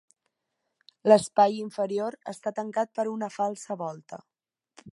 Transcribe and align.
L'espai 1.11 1.59
inferior 1.65 2.17
està 2.33 2.55
tancat 2.61 2.91
per 3.01 3.07
una 3.13 3.29
falsa 3.37 3.79
volta. 3.83 4.21